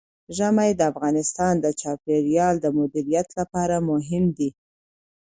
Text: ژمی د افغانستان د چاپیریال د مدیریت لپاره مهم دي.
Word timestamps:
ژمی 0.35 0.71
د 0.75 0.81
افغانستان 0.91 1.53
د 1.59 1.65
چاپیریال 1.81 2.55
د 2.61 2.65
مدیریت 2.77 3.27
لپاره 3.39 3.75
مهم 3.89 4.23
دي. 4.37 4.49